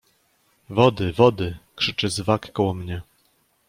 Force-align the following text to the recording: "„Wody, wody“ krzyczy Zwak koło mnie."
"„Wody, 0.69 1.13
wody“ 1.17 1.57
krzyczy 1.75 2.09
Zwak 2.09 2.51
koło 2.53 2.73
mnie." 2.73 3.01